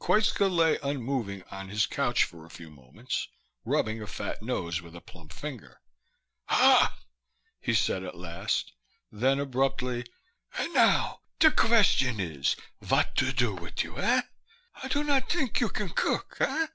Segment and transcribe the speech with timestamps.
[0.00, 3.28] Koitska lay unmoving on his couch for a few moments,
[3.66, 5.82] rubbing a fat nose with a plump finger.
[6.48, 6.96] "Hah,"
[7.60, 8.72] he said at last.
[9.12, 10.06] Then, abruptly,
[10.58, 14.22] "And now, de qvestion is, vot to do vit you, eh?
[14.82, 16.68] I do not t'ink you can cook, eh?"